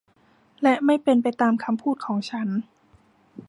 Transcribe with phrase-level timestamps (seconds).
[0.63, 2.47] และไม่เป็นไปตามคำพูดของฉัน